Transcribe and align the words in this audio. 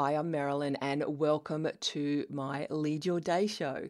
Hi, 0.00 0.12
I'm 0.12 0.30
Marilyn, 0.30 0.76
and 0.76 1.18
welcome 1.18 1.68
to 1.80 2.24
my 2.30 2.68
Lead 2.70 3.04
Your 3.04 3.18
Day 3.18 3.48
show. 3.48 3.88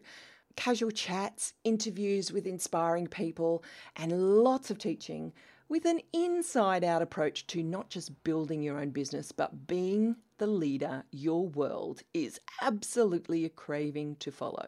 Casual 0.55 0.89
chats, 0.89 1.53
interviews 1.63 2.31
with 2.31 2.47
inspiring 2.47 3.05
people, 3.05 3.63
and 3.95 4.41
lots 4.43 4.71
of 4.71 4.79
teaching 4.79 5.33
with 5.67 5.85
an 5.85 6.01
inside 6.11 6.83
out 6.83 7.03
approach 7.03 7.45
to 7.45 7.61
not 7.61 7.91
just 7.91 8.23
building 8.23 8.63
your 8.63 8.79
own 8.79 8.89
business, 8.89 9.31
but 9.31 9.67
being 9.67 10.15
the 10.39 10.47
leader 10.47 11.03
your 11.11 11.45
world 11.45 12.01
is 12.11 12.39
absolutely 12.59 13.45
a 13.45 13.49
craving 13.49 14.15
to 14.15 14.31
follow. 14.31 14.65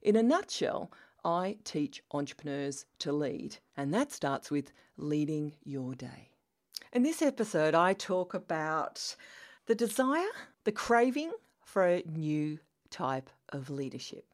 In 0.00 0.16
a 0.16 0.22
nutshell, 0.22 0.90
I 1.22 1.58
teach 1.62 2.02
entrepreneurs 2.10 2.86
to 3.00 3.12
lead, 3.12 3.58
and 3.76 3.92
that 3.92 4.12
starts 4.12 4.50
with 4.50 4.72
leading 4.96 5.52
your 5.62 5.94
day. 5.94 6.30
In 6.94 7.02
this 7.02 7.20
episode, 7.20 7.74
I 7.74 7.92
talk 7.92 8.32
about 8.32 9.14
the 9.66 9.74
desire, 9.74 10.24
the 10.64 10.72
craving 10.72 11.32
for 11.62 11.86
a 11.86 12.02
new 12.06 12.58
type 12.90 13.30
of 13.50 13.70
leadership. 13.70 14.24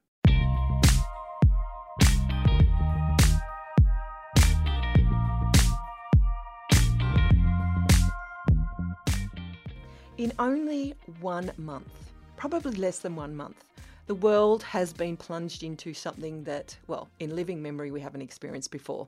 In 10.19 10.33
only 10.39 10.95
one 11.21 11.53
month, 11.59 12.11
probably 12.37 12.73
less 12.73 12.99
than 13.01 13.15
one 13.15 13.37
month, 13.37 13.65
the 14.07 14.15
world 14.15 14.63
has 14.63 14.93
been 14.93 15.17
plunged 15.17 15.63
into 15.63 15.93
something 15.93 16.43
that, 16.45 16.77
well, 16.87 17.09
in 17.21 17.37
living 17.37 17.63
memory, 17.63 17.91
we 17.91 18.01
haven't 18.01 18.23
experienced 18.23 18.71
before. 18.71 19.07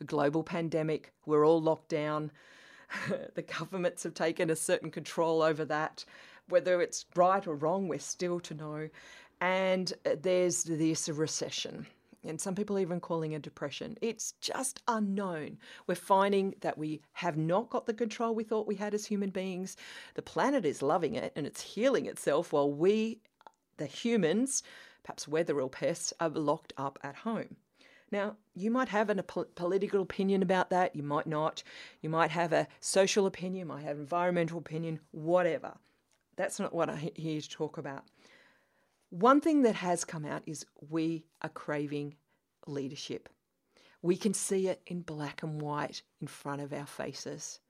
A 0.00 0.04
global 0.04 0.42
pandemic, 0.42 1.12
we're 1.26 1.44
all 1.44 1.60
locked 1.60 1.88
down. 1.88 2.30
the 3.34 3.42
governments 3.42 4.02
have 4.04 4.14
taken 4.14 4.48
a 4.50 4.56
certain 4.56 4.90
control 4.90 5.42
over 5.42 5.64
that. 5.64 6.04
Whether 6.48 6.80
it's 6.80 7.06
right 7.14 7.46
or 7.46 7.54
wrong, 7.54 7.88
we're 7.88 7.98
still 7.98 8.40
to 8.40 8.54
know. 8.54 8.88
And 9.40 9.92
uh, 10.06 10.16
there's 10.20 10.64
this 10.64 11.08
recession 11.08 11.86
and 12.26 12.40
some 12.40 12.54
people 12.54 12.78
even 12.78 13.00
calling 13.00 13.32
it 13.32 13.42
depression. 13.42 13.96
It's 14.00 14.32
just 14.40 14.82
unknown. 14.88 15.58
We're 15.86 15.94
finding 15.94 16.54
that 16.60 16.78
we 16.78 17.02
have 17.12 17.36
not 17.36 17.70
got 17.70 17.86
the 17.86 17.94
control 17.94 18.34
we 18.34 18.44
thought 18.44 18.66
we 18.66 18.76
had 18.76 18.94
as 18.94 19.06
human 19.06 19.30
beings. 19.30 19.76
The 20.14 20.22
planet 20.22 20.64
is 20.64 20.82
loving 20.82 21.14
it 21.14 21.32
and 21.36 21.46
it's 21.46 21.60
healing 21.60 22.06
itself 22.06 22.52
while 22.52 22.70
we 22.70 23.20
the 23.76 23.86
humans, 23.86 24.62
perhaps 25.02 25.26
weather 25.26 25.60
or 25.60 25.68
pests, 25.68 26.12
are 26.20 26.28
locked 26.28 26.72
up 26.76 26.98
at 27.02 27.16
home. 27.16 27.56
Now, 28.12 28.36
you 28.54 28.70
might 28.70 28.88
have 28.90 29.10
a 29.10 29.22
political 29.22 30.00
opinion 30.00 30.42
about 30.42 30.70
that, 30.70 30.94
you 30.94 31.02
might 31.02 31.26
not. 31.26 31.64
You 32.00 32.08
might 32.08 32.30
have 32.30 32.52
a 32.52 32.68
social 32.78 33.26
opinion, 33.26 33.56
you 33.56 33.66
might 33.66 33.82
have 33.82 33.96
an 33.96 34.02
environmental 34.02 34.58
opinion, 34.58 35.00
whatever. 35.10 35.74
That's 36.36 36.60
not 36.60 36.74
what 36.74 36.90
I'm 36.90 37.10
here 37.14 37.40
to 37.40 37.48
talk 37.48 37.78
about. 37.78 38.04
One 39.10 39.40
thing 39.40 39.62
that 39.62 39.76
has 39.76 40.04
come 40.04 40.24
out 40.24 40.42
is 40.46 40.66
we 40.90 41.24
are 41.42 41.48
craving 41.48 42.16
leadership. 42.66 43.28
We 44.02 44.16
can 44.16 44.34
see 44.34 44.68
it 44.68 44.82
in 44.86 45.02
black 45.02 45.42
and 45.42 45.62
white 45.62 46.02
in 46.20 46.26
front 46.26 46.62
of 46.62 46.72
our 46.72 46.86
faces. 46.86 47.60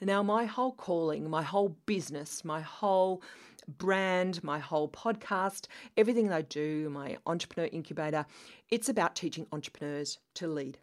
Now, 0.00 0.22
my 0.22 0.44
whole 0.44 0.72
calling, 0.72 1.28
my 1.28 1.42
whole 1.42 1.76
business, 1.86 2.44
my 2.44 2.60
whole 2.60 3.22
brand, 3.66 4.42
my 4.44 4.60
whole 4.60 4.88
podcast, 4.88 5.66
everything 5.96 6.28
that 6.28 6.36
I 6.36 6.42
do, 6.42 6.88
my 6.90 7.18
entrepreneur 7.26 7.68
incubator, 7.72 8.24
it's 8.70 8.88
about 8.88 9.16
teaching 9.16 9.46
entrepreneurs 9.52 10.18
to 10.34 10.46
lead. 10.46 10.78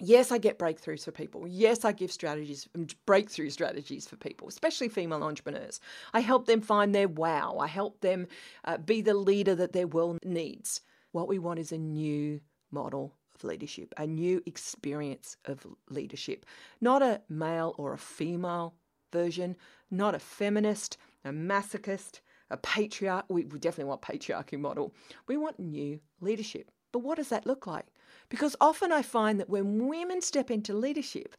Yes, 0.00 0.32
I 0.32 0.38
get 0.38 0.58
breakthroughs 0.58 1.04
for 1.04 1.12
people. 1.12 1.46
Yes, 1.46 1.84
I 1.84 1.92
give 1.92 2.10
strategies, 2.10 2.68
breakthrough 3.06 3.50
strategies 3.50 4.08
for 4.08 4.16
people, 4.16 4.48
especially 4.48 4.88
female 4.88 5.22
entrepreneurs. 5.22 5.78
I 6.12 6.20
help 6.20 6.46
them 6.46 6.60
find 6.60 6.92
their 6.92 7.06
wow. 7.06 7.58
I 7.60 7.68
help 7.68 8.00
them 8.00 8.26
uh, 8.64 8.78
be 8.78 9.02
the 9.02 9.14
leader 9.14 9.54
that 9.54 9.72
their 9.72 9.86
world 9.86 10.18
needs. 10.24 10.80
What 11.12 11.28
we 11.28 11.38
want 11.38 11.60
is 11.60 11.70
a 11.70 11.78
new 11.78 12.40
model 12.72 13.14
of 13.36 13.44
leadership, 13.44 13.94
a 13.96 14.06
new 14.06 14.42
experience 14.46 15.36
of 15.44 15.64
leadership, 15.88 16.44
not 16.80 17.00
a 17.00 17.20
male 17.28 17.74
or 17.78 17.92
a 17.92 17.98
female 17.98 18.74
version, 19.12 19.54
not 19.92 20.16
a 20.16 20.18
feminist, 20.18 20.96
a 21.24 21.30
masochist, 21.30 22.20
a 22.50 22.56
patriarch. 22.56 23.26
We, 23.28 23.44
we 23.44 23.60
definitely 23.60 23.90
want 23.90 24.02
patriarchy 24.02 24.58
model. 24.58 24.92
We 25.28 25.36
want 25.36 25.60
new 25.60 26.00
leadership. 26.20 26.72
But 26.94 27.02
what 27.02 27.16
does 27.16 27.30
that 27.30 27.44
look 27.44 27.66
like? 27.66 27.86
Because 28.28 28.54
often 28.60 28.92
I 28.92 29.02
find 29.02 29.40
that 29.40 29.50
when 29.50 29.88
women 29.88 30.22
step 30.22 30.48
into 30.48 30.72
leadership, 30.72 31.34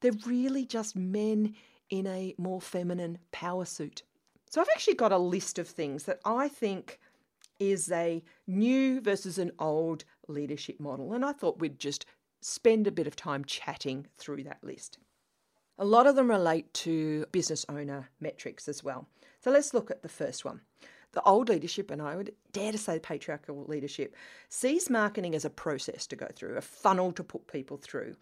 they're 0.00 0.10
really 0.26 0.66
just 0.66 0.96
men 0.96 1.54
in 1.88 2.08
a 2.08 2.34
more 2.36 2.60
feminine 2.60 3.18
power 3.30 3.64
suit. 3.64 4.02
So 4.50 4.60
I've 4.60 4.66
actually 4.74 4.94
got 4.94 5.12
a 5.12 5.18
list 5.18 5.60
of 5.60 5.68
things 5.68 6.02
that 6.06 6.18
I 6.24 6.48
think 6.48 6.98
is 7.60 7.92
a 7.92 8.24
new 8.48 9.00
versus 9.00 9.38
an 9.38 9.52
old 9.60 10.02
leadership 10.26 10.80
model. 10.80 11.12
And 11.12 11.24
I 11.24 11.32
thought 11.32 11.60
we'd 11.60 11.78
just 11.78 12.04
spend 12.40 12.88
a 12.88 12.90
bit 12.90 13.06
of 13.06 13.14
time 13.14 13.44
chatting 13.44 14.08
through 14.18 14.42
that 14.42 14.64
list. 14.64 14.98
A 15.78 15.84
lot 15.84 16.08
of 16.08 16.16
them 16.16 16.28
relate 16.28 16.74
to 16.74 17.26
business 17.30 17.64
owner 17.68 18.10
metrics 18.18 18.66
as 18.66 18.82
well. 18.82 19.06
So 19.44 19.52
let's 19.52 19.74
look 19.74 19.92
at 19.92 20.02
the 20.02 20.08
first 20.08 20.44
one. 20.44 20.62
The 21.12 21.22
old 21.22 21.48
leadership, 21.48 21.90
and 21.90 22.00
I 22.00 22.16
would 22.16 22.32
dare 22.52 22.72
to 22.72 22.78
say 22.78 22.98
patriarchal 22.98 23.64
leadership, 23.66 24.16
sees 24.48 24.88
marketing 24.88 25.34
as 25.34 25.44
a 25.44 25.50
process 25.50 26.06
to 26.08 26.16
go 26.16 26.28
through, 26.34 26.56
a 26.56 26.62
funnel 26.62 27.12
to 27.12 27.24
put 27.24 27.46
people 27.46 27.76
through. 27.76 28.16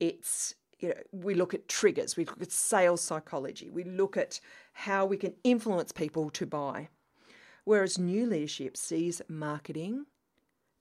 It's 0.00 0.54
you 0.80 0.88
know, 0.88 0.94
we 1.12 1.34
look 1.34 1.54
at 1.54 1.68
triggers, 1.68 2.16
we 2.16 2.24
look 2.24 2.42
at 2.42 2.52
sales 2.52 3.00
psychology, 3.00 3.70
we 3.70 3.84
look 3.84 4.16
at 4.16 4.40
how 4.72 5.06
we 5.06 5.16
can 5.16 5.34
influence 5.44 5.92
people 5.92 6.30
to 6.30 6.46
buy. 6.46 6.88
Whereas 7.64 7.98
new 7.98 8.26
leadership 8.26 8.76
sees 8.76 9.22
marketing 9.28 10.06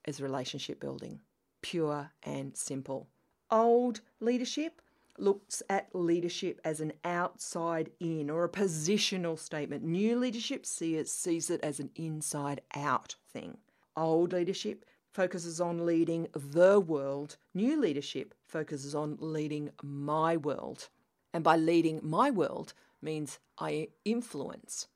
as 0.06 0.20
relationship 0.20 0.80
building, 0.80 1.22
pure 1.62 2.12
and 2.24 2.58
simple. 2.58 3.08
Old 3.50 4.02
leadership 4.20 4.82
looks 5.18 5.62
at 5.70 5.94
leadership 5.94 6.60
as 6.64 6.82
an 6.82 6.94
outside 7.04 7.92
in 8.00 8.30
or 8.30 8.44
a 8.44 8.50
positional 8.50 9.38
statement. 9.38 9.84
New 9.84 10.18
leadership 10.18 10.66
sees 10.66 11.50
it 11.50 11.62
as 11.62 11.80
an 11.80 11.90
inside 11.96 12.62
out 12.76 13.16
thing. 13.32 13.58
Old 13.96 14.34
leadership 14.34 14.86
focuses 15.12 15.62
on 15.62 15.86
leading 15.86 16.28
the 16.34 16.80
world. 16.80 17.38
New 17.54 17.80
leadership 17.80 18.34
focuses 18.44 18.96
on 18.96 19.18
leading 19.20 19.70
my 19.84 20.36
world. 20.36 20.90
And 21.34 21.44
by 21.44 21.58
leading 21.58 22.00
my 22.04 22.32
world 22.32 22.74
means 23.02 23.40
I 23.60 23.90
influence 24.06 24.88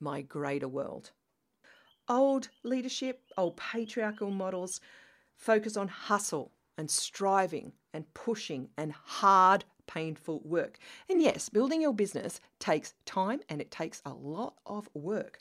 my 0.00 0.22
greater 0.22 0.68
world. 0.68 1.10
Old 2.08 2.48
leadership, 2.62 3.22
old 3.36 3.56
patriarchal 3.56 4.30
models 4.30 4.80
focus 5.36 5.76
on 5.76 5.88
hustle 5.88 6.52
and 6.76 6.90
striving 6.90 7.72
and 7.92 8.12
pushing 8.14 8.68
and 8.76 8.92
hard, 8.92 9.64
painful 9.86 10.40
work. 10.44 10.78
And 11.08 11.22
yes, 11.22 11.48
building 11.48 11.80
your 11.80 11.94
business 11.94 12.40
takes 12.58 12.94
time 13.06 13.40
and 13.48 13.60
it 13.60 13.70
takes 13.70 14.02
a 14.04 14.12
lot 14.12 14.54
of 14.66 14.88
work. 14.94 15.40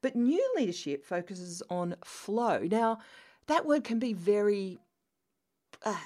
But 0.00 0.14
new 0.14 0.52
leadership 0.56 1.04
focuses 1.04 1.62
on 1.70 1.96
flow. 2.04 2.60
Now, 2.70 2.98
that 3.46 3.66
word 3.66 3.82
can 3.82 3.98
be 3.98 4.12
very 4.12 4.78
uh, 5.84 5.96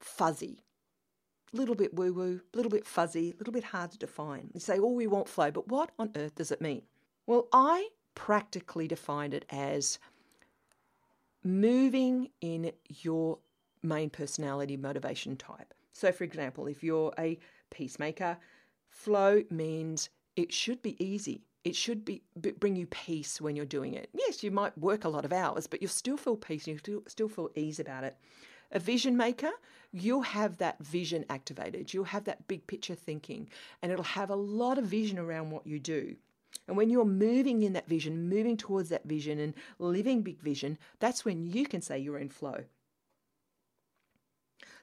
fuzzy, 0.00 0.62
a 1.52 1.56
little 1.56 1.74
bit 1.74 1.94
woo 1.94 2.12
woo, 2.12 2.40
a 2.52 2.56
little 2.56 2.70
bit 2.70 2.86
fuzzy, 2.86 3.30
a 3.30 3.36
little 3.38 3.52
bit 3.52 3.64
hard 3.64 3.92
to 3.92 3.98
define. 3.98 4.50
You 4.52 4.60
say, 4.60 4.78
oh, 4.78 4.90
we 4.90 5.06
want 5.06 5.28
flow, 5.28 5.50
but 5.50 5.68
what 5.68 5.90
on 5.98 6.10
earth 6.16 6.34
does 6.34 6.50
it 6.50 6.60
mean? 6.60 6.82
Well, 7.26 7.48
I 7.52 7.88
practically 8.14 8.88
defined 8.88 9.34
it 9.34 9.44
as 9.50 9.98
moving 11.42 12.30
in 12.40 12.72
your 12.88 13.38
main 13.82 14.10
personality 14.10 14.76
motivation 14.76 15.36
type. 15.36 15.74
So, 15.92 16.12
for 16.12 16.24
example, 16.24 16.66
if 16.66 16.82
you're 16.82 17.12
a 17.18 17.38
peacemaker, 17.70 18.36
flow 18.88 19.42
means 19.50 20.10
it 20.36 20.52
should 20.52 20.82
be 20.82 21.02
easy. 21.02 21.42
It 21.64 21.74
should 21.74 22.04
be 22.04 22.22
bring 22.36 22.76
you 22.76 22.86
peace 22.86 23.40
when 23.40 23.56
you're 23.56 23.64
doing 23.64 23.94
it. 23.94 24.08
Yes, 24.12 24.44
you 24.44 24.50
might 24.50 24.76
work 24.78 25.04
a 25.04 25.08
lot 25.08 25.24
of 25.24 25.32
hours, 25.32 25.66
but 25.66 25.82
you'll 25.82 25.88
still 25.88 26.16
feel 26.16 26.36
peace. 26.36 26.66
You 26.66 26.78
still 26.78 27.02
still 27.08 27.28
feel 27.28 27.50
ease 27.54 27.80
about 27.80 28.04
it. 28.04 28.16
A 28.72 28.78
vision 28.78 29.16
maker, 29.16 29.50
you'll 29.92 30.22
have 30.22 30.58
that 30.58 30.78
vision 30.80 31.24
activated. 31.30 31.94
You'll 31.94 32.04
have 32.04 32.24
that 32.24 32.46
big 32.46 32.66
picture 32.66 32.94
thinking, 32.94 33.48
and 33.82 33.90
it'll 33.90 34.04
have 34.04 34.30
a 34.30 34.36
lot 34.36 34.78
of 34.78 34.84
vision 34.84 35.18
around 35.18 35.50
what 35.50 35.66
you 35.66 35.78
do. 35.78 36.16
And 36.68 36.76
when 36.76 36.90
you're 36.90 37.04
moving 37.04 37.62
in 37.62 37.72
that 37.74 37.88
vision, 37.88 38.28
moving 38.28 38.56
towards 38.56 38.88
that 38.88 39.04
vision 39.04 39.38
and 39.38 39.54
living 39.78 40.22
big 40.22 40.40
vision, 40.40 40.78
that's 40.98 41.24
when 41.24 41.46
you 41.46 41.66
can 41.66 41.80
say 41.80 41.98
you're 41.98 42.18
in 42.18 42.28
flow. 42.28 42.64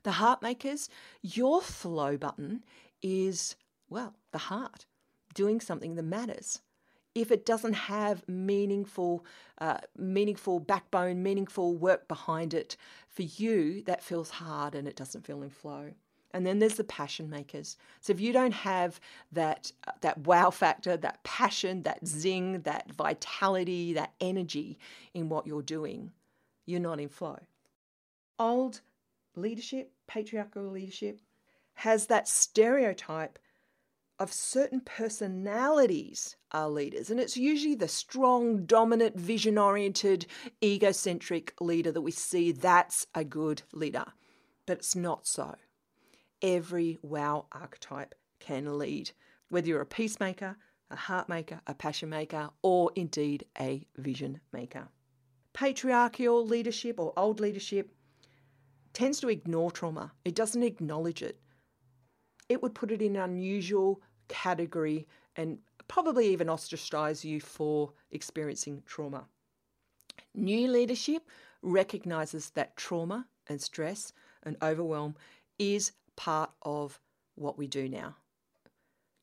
The 0.04 0.12
heart 0.12 0.42
makers, 0.42 0.90
your 1.22 1.62
flow 1.62 2.18
button 2.18 2.64
is, 3.02 3.56
well, 3.90 4.16
the 4.32 4.38
heart, 4.38 4.86
doing 5.34 5.60
something 5.62 5.96
that 5.96 6.04
matters. 6.04 6.62
If 7.16 7.32
it 7.32 7.46
doesn't 7.46 7.74
have 7.74 8.28
meaningful, 8.28 9.26
uh, 9.60 9.78
meaningful 9.98 10.60
backbone, 10.60 11.24
meaningful 11.24 11.76
work 11.76 12.08
behind 12.08 12.54
it, 12.54 12.76
for 13.08 13.22
you, 13.22 13.84
that 13.84 14.04
feels 14.04 14.32
hard 14.32 14.76
and 14.76 14.88
it 14.88 14.96
doesn't 14.96 15.26
feel 15.26 15.44
in 15.44 15.50
flow. 15.50 15.92
And 16.34 16.48
then 16.48 16.58
there's 16.58 16.76
the 16.76 16.84
passion 16.84 17.30
makers. 17.30 17.78
So 18.02 18.12
if 18.12 18.20
you 18.20 18.34
don't 18.34 18.54
have 18.54 19.00
that 19.32 19.72
that 20.02 20.18
wow 20.26 20.50
factor, 20.50 20.98
that 20.98 21.24
passion, 21.24 21.84
that 21.84 22.06
zing, 22.08 22.62
that 22.62 22.92
vitality, 22.92 23.94
that 23.94 24.14
energy 24.20 24.80
in 25.14 25.30
what 25.30 25.46
you're 25.46 25.62
doing, 25.62 26.12
you're 26.66 26.80
not 26.80 27.00
in 27.00 27.10
flow. 27.10 27.38
Old 28.40 28.82
leadership, 29.36 29.92
patriarchal 30.08 30.70
leadership, 30.70 31.20
has 31.76 32.08
that 32.08 32.28
stereotype 32.28 33.40
of 34.20 34.32
certain 34.32 34.80
personalities 34.80 36.36
are 36.52 36.70
leaders. 36.70 37.10
And 37.10 37.20
it's 37.20 37.36
usually 37.36 37.76
the 37.76 37.88
strong, 37.88 38.66
dominant, 38.66 39.18
vision 39.18 39.58
oriented, 39.58 40.26
egocentric 40.64 41.54
leader 41.60 41.92
that 41.92 42.02
we 42.02 42.12
see 42.12 42.52
that's 42.52 43.08
a 43.16 43.24
good 43.24 43.64
leader. 43.74 44.06
But 44.66 44.78
it's 44.78 44.96
not 44.96 45.28
so. 45.28 45.56
Every 46.42 47.00
wow 47.02 47.48
archetype 47.52 48.16
can 48.40 48.78
lead, 48.78 49.12
whether 49.50 49.68
you're 49.68 49.82
a 49.82 49.86
peacemaker, 49.86 50.58
a 50.90 50.96
heart 50.96 51.28
maker, 51.28 51.60
a 51.66 51.74
passion 51.74 52.10
maker, 52.10 52.50
or 52.62 52.92
indeed 52.96 53.46
a 53.60 53.86
vision 53.98 54.40
maker. 54.52 54.88
Patriarchal 55.54 56.46
leadership 56.46 57.00
or 57.00 57.14
old 57.18 57.40
leadership 57.40 57.92
tends 58.94 59.20
to 59.20 59.30
ignore 59.30 59.72
trauma, 59.72 60.12
it 60.24 60.36
doesn't 60.36 60.64
acknowledge 60.64 61.22
it 61.22 61.40
it 62.50 62.62
would 62.62 62.76
put 62.76 62.92
it 62.92 63.02
in 63.02 63.16
an 63.16 63.22
unusual 63.24 64.02
category 64.28 65.08
and 65.36 65.60
probably 65.88 66.28
even 66.28 66.50
ostracize 66.50 67.24
you 67.26 67.40
for 67.40 67.92
experiencing 68.12 68.84
trauma. 68.86 69.26
New 70.36 70.68
leadership 70.68 71.24
recognizes 71.62 72.52
that 72.52 72.76
trauma 72.76 73.26
and 73.48 73.62
stress 73.62 74.14
and 74.44 74.58
overwhelm 74.62 75.16
is 75.58 75.92
part 76.16 76.52
of 76.62 77.00
what 77.36 77.58
we 77.58 77.68
do 77.68 77.88
now. 77.90 78.16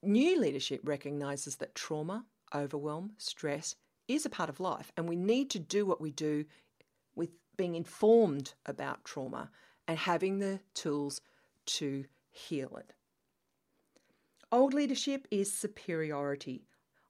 New 0.03 0.41
leadership 0.41 0.81
recognizes 0.83 1.57
that 1.57 1.75
trauma, 1.75 2.25
overwhelm, 2.55 3.13
stress 3.19 3.77
is 4.09 4.25
a 4.25 4.31
part 4.31 4.49
of 4.49 4.59
life, 4.59 4.91
and 4.97 5.09
we 5.09 5.15
need 5.15 5.51
to 5.51 5.59
do 5.59 5.85
what 5.87 6.01
we 6.01 6.11
do 6.11 6.45
being 7.61 7.75
informed 7.75 8.55
about 8.65 9.05
trauma 9.05 9.51
and 9.87 9.99
having 9.99 10.39
the 10.39 10.59
tools 10.73 11.21
to 11.67 12.07
heal 12.31 12.75
it. 12.79 12.95
Old 14.51 14.73
leadership 14.73 15.29
is 15.31 15.53
superiority. 15.53 16.65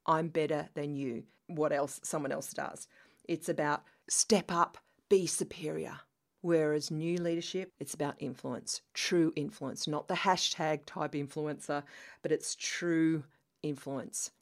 I'm 0.06 0.26
better 0.26 0.68
than 0.74 0.96
you. 0.96 1.22
What 1.46 1.72
else 1.72 2.00
someone 2.02 2.32
else 2.32 2.52
does. 2.52 2.88
It's 3.28 3.48
about 3.48 3.84
step 4.08 4.50
up, 4.50 4.76
be 5.08 5.24
superior. 5.24 6.00
Whereas 6.40 6.90
new 6.90 7.18
leadership, 7.18 7.70
it's 7.78 7.94
about 7.94 8.16
influence, 8.18 8.80
true 8.92 9.32
influence, 9.36 9.86
not 9.86 10.08
the 10.08 10.14
hashtag 10.14 10.80
type 10.84 11.12
influencer, 11.12 11.84
but 12.22 12.32
it's 12.32 12.56
true 12.56 13.22
influence. 13.62 14.32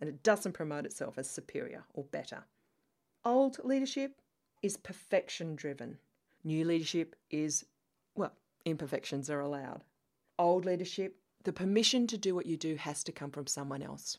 And 0.00 0.08
it 0.08 0.22
doesn't 0.22 0.52
promote 0.52 0.86
itself 0.86 1.18
as 1.18 1.28
superior 1.28 1.82
or 1.94 2.04
better. 2.04 2.44
Old 3.24 3.58
leadership 3.64 4.21
is 4.62 4.76
perfection 4.76 5.56
driven. 5.56 5.98
New 6.44 6.64
leadership 6.64 7.16
is, 7.30 7.64
well, 8.14 8.32
imperfections 8.64 9.28
are 9.30 9.40
allowed. 9.40 9.82
Old 10.38 10.64
leadership 10.64 11.16
the 11.44 11.52
permission 11.52 12.06
to 12.06 12.18
do 12.18 12.34
what 12.34 12.46
you 12.46 12.56
do 12.56 12.76
has 12.76 13.02
to 13.04 13.12
come 13.12 13.30
from 13.30 13.46
someone 13.46 13.82
else. 13.82 14.18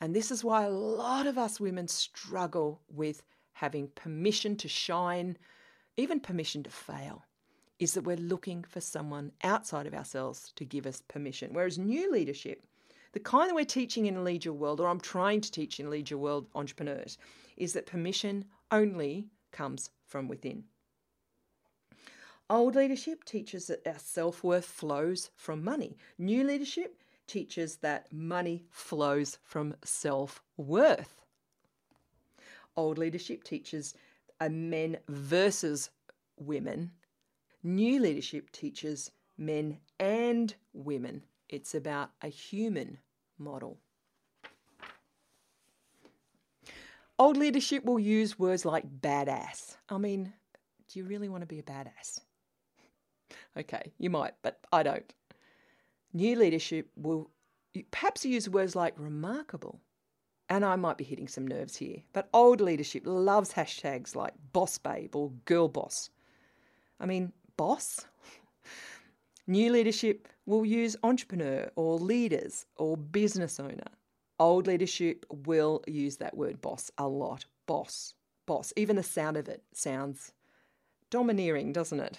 And 0.00 0.14
this 0.14 0.30
is 0.30 0.42
why 0.42 0.64
a 0.64 0.70
lot 0.70 1.26
of 1.26 1.38
us 1.38 1.60
women 1.60 1.86
struggle 1.86 2.80
with 2.88 3.22
having 3.52 3.88
permission 3.94 4.56
to 4.56 4.68
shine, 4.68 5.36
even 5.96 6.18
permission 6.18 6.62
to 6.64 6.70
fail, 6.70 7.24
is 7.78 7.94
that 7.94 8.02
we're 8.02 8.16
looking 8.16 8.64
for 8.64 8.80
someone 8.80 9.30
outside 9.44 9.86
of 9.86 9.94
ourselves 9.94 10.52
to 10.56 10.64
give 10.64 10.86
us 10.86 11.02
permission. 11.06 11.52
Whereas 11.52 11.78
new 11.78 12.10
leadership, 12.10 12.64
the 13.12 13.20
kind 13.20 13.48
that 13.48 13.54
we're 13.54 13.64
teaching 13.64 14.06
in 14.06 14.24
Lead 14.24 14.44
Your 14.44 14.54
World, 14.54 14.80
or 14.80 14.88
I'm 14.88 15.00
trying 15.00 15.40
to 15.42 15.52
teach 15.52 15.78
in 15.78 15.90
Lead 15.90 16.10
Your 16.10 16.18
World 16.18 16.46
entrepreneurs, 16.54 17.18
is 17.56 17.72
that 17.74 17.86
permission 17.86 18.44
only 18.72 19.26
comes 19.52 19.90
from 20.06 20.28
within. 20.28 20.64
Old 22.50 22.74
leadership 22.74 23.24
teaches 23.24 23.68
that 23.68 23.86
our 23.86 23.98
self 23.98 24.42
worth 24.44 24.64
flows 24.64 25.30
from 25.36 25.64
money. 25.64 25.96
New 26.18 26.44
leadership 26.44 27.02
teaches 27.26 27.76
that 27.76 28.12
money 28.12 28.64
flows 28.70 29.38
from 29.42 29.74
self 29.84 30.42
worth. 30.56 31.22
Old 32.76 32.98
leadership 32.98 33.44
teaches 33.44 33.94
a 34.40 34.50
men 34.50 34.98
versus 35.08 35.90
women. 36.38 36.90
New 37.62 38.00
leadership 38.00 38.50
teaches 38.50 39.12
men 39.38 39.78
and 39.98 40.54
women. 40.72 41.22
It's 41.48 41.74
about 41.74 42.10
a 42.22 42.28
human 42.28 42.98
model. 43.38 43.78
Old 47.22 47.36
leadership 47.36 47.84
will 47.84 48.00
use 48.00 48.36
words 48.36 48.64
like 48.64 49.00
badass. 49.00 49.76
I 49.88 49.96
mean, 49.96 50.32
do 50.88 50.98
you 50.98 51.04
really 51.04 51.28
want 51.28 51.42
to 51.42 51.46
be 51.46 51.60
a 51.60 51.62
badass? 51.62 52.18
Okay, 53.56 53.92
you 53.98 54.10
might, 54.10 54.32
but 54.42 54.58
I 54.72 54.82
don't. 54.82 55.12
New 56.12 56.36
leadership 56.36 56.88
will 56.96 57.30
perhaps 57.90 58.24
use 58.24 58.48
words 58.48 58.74
like 58.74 58.94
remarkable. 58.96 59.78
And 60.48 60.64
I 60.64 60.74
might 60.76 60.98
be 60.98 61.04
hitting 61.04 61.28
some 61.28 61.46
nerves 61.46 61.76
here, 61.76 61.98
but 62.12 62.28
old 62.32 62.60
leadership 62.60 63.02
loves 63.06 63.52
hashtags 63.52 64.16
like 64.16 64.32
boss 64.52 64.78
babe 64.78 65.14
or 65.14 65.30
girl 65.44 65.68
boss. 65.68 66.10
I 66.98 67.06
mean, 67.06 67.32
boss? 67.56 68.04
New 69.46 69.70
leadership 69.70 70.28
will 70.46 70.64
use 70.64 70.96
entrepreneur 71.04 71.70
or 71.76 71.98
leaders 71.98 72.66
or 72.76 72.96
business 72.96 73.60
owner. 73.60 73.92
Old 74.42 74.66
leadership 74.66 75.24
will 75.30 75.84
use 75.86 76.16
that 76.16 76.36
word 76.36 76.60
boss 76.60 76.90
a 76.98 77.06
lot. 77.06 77.44
Boss, 77.66 78.14
boss. 78.44 78.72
Even 78.74 78.96
the 78.96 79.02
sound 79.04 79.36
of 79.36 79.48
it 79.48 79.62
sounds 79.72 80.32
domineering, 81.10 81.72
doesn't 81.72 82.00
it? 82.00 82.18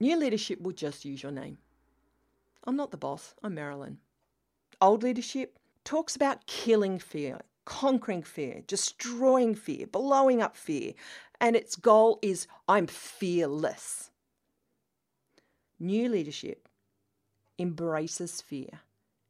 New 0.00 0.16
leadership 0.16 0.62
will 0.62 0.72
just 0.72 1.04
use 1.04 1.22
your 1.22 1.32
name. 1.32 1.58
I'm 2.66 2.76
not 2.76 2.92
the 2.92 2.96
boss, 2.96 3.34
I'm 3.42 3.54
Marilyn. 3.56 3.98
Old 4.80 5.02
leadership 5.02 5.58
talks 5.84 6.16
about 6.16 6.46
killing 6.46 6.98
fear, 6.98 7.40
conquering 7.66 8.22
fear, 8.22 8.62
destroying 8.66 9.54
fear, 9.54 9.86
blowing 9.86 10.40
up 10.40 10.56
fear, 10.56 10.94
and 11.42 11.54
its 11.54 11.76
goal 11.76 12.18
is 12.22 12.46
I'm 12.68 12.86
fearless. 12.86 14.10
New 15.78 16.08
leadership 16.08 16.70
embraces 17.58 18.40
fear. 18.40 18.80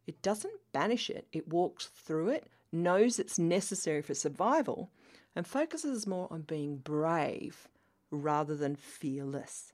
It 0.07 0.23
doesn't 0.23 0.61
banish 0.73 1.09
it, 1.11 1.27
it 1.33 1.49
walks 1.49 1.87
through 1.87 2.29
it, 2.29 2.49
knows 2.73 3.19
it's 3.19 3.39
necessary 3.39 4.03
for 4.03 4.15
survival, 4.15 4.91
and 5.35 5.47
focuses 5.47 6.07
more 6.07 6.29
on 6.31 6.43
being 6.43 6.77
brave 6.77 7.69
rather 8.11 8.55
than 8.55 8.77
fearless. 8.77 9.73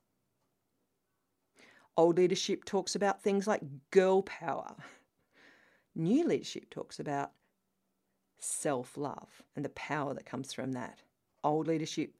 Old 1.97 2.17
leadership 2.17 2.65
talks 2.65 2.95
about 2.95 3.23
things 3.23 3.47
like 3.47 3.91
girl 3.91 4.23
power. 4.23 4.77
New 5.95 6.27
leadership 6.27 6.71
talks 6.71 7.01
about 7.01 7.33
self 8.39 8.97
love 8.97 9.43
and 9.55 9.65
the 9.65 9.71
power 9.71 10.15
that 10.15 10.25
comes 10.25 10.53
from 10.53 10.73
that. 10.73 11.03
Old 11.43 11.67
leadership 11.67 12.15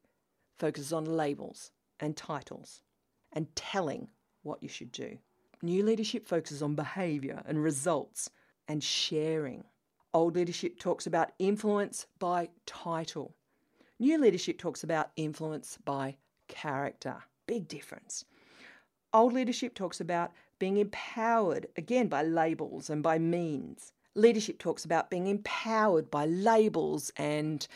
focuses 0.59 0.93
on 0.93 1.05
labels 1.05 1.71
and 1.99 2.17
titles 2.17 2.83
and 3.33 3.55
telling 3.55 4.09
what 4.43 4.63
you 4.63 4.69
should 4.69 4.93
do. 4.93 5.19
New 5.63 5.85
leadership 5.85 6.27
focuses 6.27 6.63
on 6.63 6.75
behaviour 6.75 7.43
and 7.47 7.63
results 7.63 8.31
and 8.67 8.83
sharing. 8.83 9.65
Old 10.15 10.35
leadership 10.35 10.79
talks 10.79 11.07
about 11.07 11.33
influence 11.39 12.07
by 12.19 12.49
title. 12.65 13.35
New 13.99 14.19
leadership 14.19 14.59
talks 14.59 14.83
about 14.83 15.11
influence 15.17 15.79
by 15.85 16.17
character. 16.49 17.17
Big 17.47 17.69
difference. 17.69 18.25
Old 19.13 19.35
leadership 19.35 19.75
talks 19.75 20.01
about 20.01 20.33
being 20.59 20.79
empowered, 20.79 21.67
again, 21.77 22.09
by 22.09 22.23
labels 22.23 22.89
and 22.89 23.03
by 23.03 23.19
means. 23.19 23.93
Leadership 24.15 24.59
talks 24.59 24.85
about 24.85 25.11
being 25.11 25.27
empowered 25.27 26.11
by 26.11 26.25
labels 26.25 27.13
and 27.17 27.67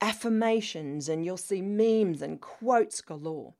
affirmations, 0.00 1.08
and 1.08 1.24
you'll 1.24 1.36
see 1.36 1.60
memes 1.60 2.22
and 2.22 2.40
quotes 2.40 3.00
galore. 3.00 3.54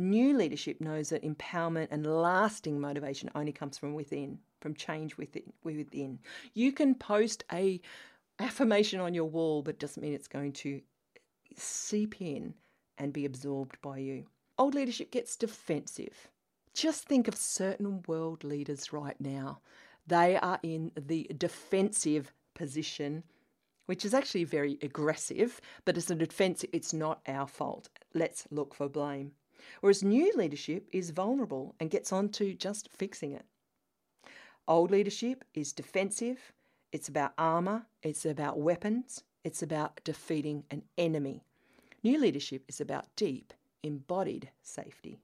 New 0.00 0.36
leadership 0.36 0.80
knows 0.80 1.08
that 1.08 1.24
empowerment 1.24 1.88
and 1.90 2.06
lasting 2.06 2.78
motivation 2.78 3.28
only 3.34 3.50
comes 3.50 3.76
from 3.76 3.94
within, 3.94 4.38
from 4.60 4.72
change 4.72 5.16
within. 5.16 5.52
within. 5.64 6.20
You 6.54 6.70
can 6.70 6.94
post 6.94 7.42
a 7.52 7.80
affirmation 8.38 9.00
on 9.00 9.12
your 9.12 9.24
wall, 9.24 9.60
but 9.60 9.74
it 9.74 9.80
doesn't 9.80 10.00
mean 10.00 10.14
it's 10.14 10.28
going 10.28 10.52
to 10.52 10.80
seep 11.56 12.20
in 12.20 12.54
and 12.96 13.12
be 13.12 13.24
absorbed 13.24 13.76
by 13.82 13.98
you. 13.98 14.24
Old 14.56 14.74
leadership 14.74 15.10
gets 15.10 15.34
defensive. 15.34 16.28
Just 16.74 17.06
think 17.06 17.26
of 17.26 17.34
certain 17.34 18.04
world 18.06 18.44
leaders 18.44 18.92
right 18.92 19.20
now. 19.20 19.58
They 20.06 20.36
are 20.36 20.60
in 20.62 20.92
the 20.96 21.28
defensive 21.36 22.32
position, 22.54 23.24
which 23.86 24.04
is 24.04 24.14
actually 24.14 24.44
very 24.44 24.78
aggressive, 24.80 25.60
but 25.84 25.96
it's 25.96 26.08
a 26.08 26.14
defense, 26.14 26.64
it's 26.72 26.92
not 26.92 27.20
our 27.26 27.48
fault. 27.48 27.88
Let's 28.14 28.46
look 28.52 28.74
for 28.74 28.88
blame. 28.88 29.32
Whereas 29.80 30.02
new 30.02 30.32
leadership 30.34 30.88
is 30.92 31.10
vulnerable 31.10 31.74
and 31.80 31.90
gets 31.90 32.12
on 32.12 32.28
to 32.30 32.54
just 32.54 32.88
fixing 32.90 33.32
it. 33.32 33.44
Old 34.66 34.90
leadership 34.90 35.44
is 35.54 35.72
defensive, 35.72 36.52
it's 36.92 37.08
about 37.08 37.32
armour, 37.38 37.86
it's 38.02 38.26
about 38.26 38.58
weapons, 38.58 39.24
it's 39.44 39.62
about 39.62 40.00
defeating 40.04 40.64
an 40.70 40.82
enemy. 40.98 41.42
New 42.02 42.20
leadership 42.20 42.64
is 42.68 42.80
about 42.80 43.06
deep, 43.16 43.52
embodied 43.82 44.50
safety. 44.62 45.18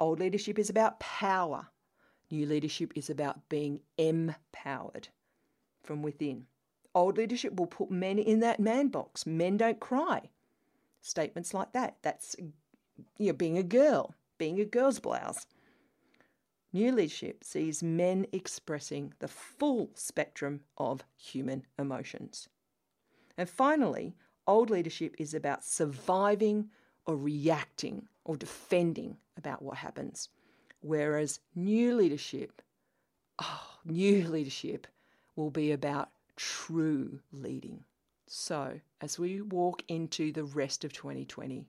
Old 0.00 0.18
leadership 0.18 0.58
is 0.58 0.70
about 0.70 0.98
power. 0.98 1.68
New 2.30 2.46
leadership 2.46 2.92
is 2.96 3.10
about 3.10 3.48
being 3.48 3.80
empowered 3.98 5.08
from 5.82 6.02
within. 6.02 6.46
Old 6.94 7.16
leadership 7.16 7.54
will 7.54 7.66
put 7.66 7.90
men 7.90 8.18
in 8.18 8.40
that 8.40 8.60
man 8.60 8.88
box. 8.88 9.26
Men 9.26 9.56
don't 9.56 9.78
cry. 9.78 10.30
Statements 11.00 11.54
like 11.54 11.72
that. 11.72 11.96
That's 12.02 12.34
you 13.18 13.28
know, 13.28 13.32
being 13.32 13.58
a 13.58 13.62
girl, 13.62 14.14
being 14.38 14.60
a 14.60 14.64
girl's 14.64 15.00
blouse. 15.00 15.46
New 16.72 16.92
leadership 16.92 17.42
sees 17.42 17.82
men 17.82 18.26
expressing 18.32 19.12
the 19.18 19.28
full 19.28 19.90
spectrum 19.94 20.60
of 20.78 21.04
human 21.16 21.64
emotions. 21.78 22.48
And 23.36 23.48
finally, 23.48 24.14
old 24.46 24.70
leadership 24.70 25.16
is 25.18 25.34
about 25.34 25.64
surviving 25.64 26.70
or 27.06 27.16
reacting 27.16 28.06
or 28.24 28.36
defending 28.36 29.16
about 29.36 29.62
what 29.62 29.78
happens. 29.78 30.28
Whereas 30.80 31.40
new 31.54 31.94
leadership, 31.94 32.62
oh, 33.40 33.78
new 33.84 34.28
leadership 34.28 34.86
will 35.36 35.50
be 35.50 35.72
about 35.72 36.10
true 36.36 37.20
leading. 37.32 37.84
So, 38.26 38.80
as 39.00 39.18
we 39.18 39.40
walk 39.40 39.82
into 39.88 40.32
the 40.32 40.44
rest 40.44 40.84
of 40.84 40.92
2020, 40.92 41.66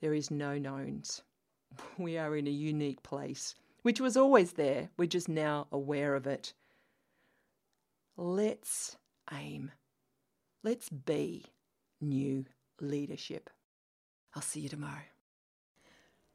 there 0.00 0.14
is 0.14 0.30
no 0.30 0.58
knowns. 0.58 1.22
We 1.98 2.16
are 2.16 2.36
in 2.36 2.46
a 2.46 2.50
unique 2.50 3.02
place 3.02 3.54
which 3.82 4.00
was 4.00 4.16
always 4.16 4.52
there. 4.52 4.90
We're 4.96 5.06
just 5.06 5.28
now 5.28 5.66
aware 5.72 6.14
of 6.14 6.26
it. 6.26 6.52
Let's 8.16 8.96
aim. 9.32 9.70
Let's 10.62 10.88
be 10.88 11.46
new 12.00 12.44
leadership. 12.80 13.50
I'll 14.34 14.42
see 14.42 14.60
you 14.60 14.68
tomorrow. 14.68 15.08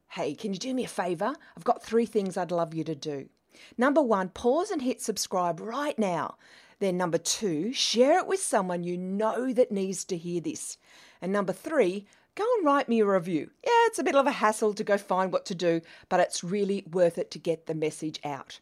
Hey, 0.10 0.34
can 0.36 0.54
you 0.54 0.60
do 0.60 0.74
me 0.74 0.86
a 0.86 0.88
favour? 0.88 1.34
I've 1.56 1.64
got 1.64 1.84
three 1.84 2.06
things 2.06 2.38
I'd 2.38 2.52
love 2.52 2.74
you 2.74 2.84
to 2.86 2.96
do. 2.96 3.30
Number 3.78 4.02
one, 4.02 4.30
pause 4.30 4.72
and 4.72 4.82
hit 4.82 5.02
subscribe 5.02 5.60
right 5.60 5.98
now. 6.00 6.38
Then, 6.80 6.98
number 6.98 7.18
two, 7.18 7.72
share 7.72 8.20
it 8.20 8.28
with 8.28 8.42
someone 8.42 8.84
you 8.84 8.98
know 8.98 9.54
that 9.54 9.72
needs 9.72 10.06
to 10.06 10.18
hear 10.18 10.42
this. 10.42 10.78
And 11.22 11.32
number 11.32 11.54
three, 11.54 12.08
go 12.36 12.46
and 12.58 12.66
write 12.66 12.90
me 12.90 13.00
a 13.00 13.06
review. 13.06 13.50
Yeah, 13.64 13.72
it's 13.88 14.00
a 14.00 14.04
bit 14.04 14.16
of 14.16 14.28
a 14.28 14.32
hassle 14.32 14.74
to 14.74 14.84
go 14.84 14.98
find 14.98 15.32
what 15.32 15.46
to 15.48 15.56
do, 15.56 15.82
but 16.10 16.20
it's 16.20 16.44
really 16.44 16.84
worth 16.92 17.18
it 17.18 17.32
to 17.32 17.40
get 17.40 17.66
the 17.66 17.76
message 17.76 18.20
out. 18.24 18.60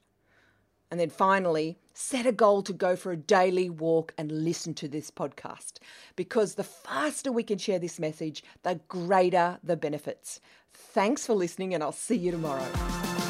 And 0.89 0.99
then 0.99 1.09
finally, 1.09 1.77
set 1.93 2.25
a 2.25 2.33
goal 2.33 2.61
to 2.63 2.73
go 2.73 2.97
for 2.97 3.13
a 3.13 3.17
daily 3.17 3.69
walk 3.69 4.13
and 4.17 4.43
listen 4.43 4.73
to 4.75 4.89
this 4.89 5.09
podcast 5.09 5.79
because 6.17 6.55
the 6.55 6.65
faster 6.65 7.31
we 7.31 7.43
can 7.43 7.57
share 7.57 7.79
this 7.79 7.97
message, 7.97 8.43
the 8.63 8.81
greater 8.89 9.57
the 9.63 9.77
benefits. 9.77 10.41
Thanks 10.73 11.25
for 11.25 11.33
listening, 11.33 11.73
and 11.73 11.81
I'll 11.81 11.93
see 11.93 12.17
you 12.17 12.31
tomorrow. 12.31 13.20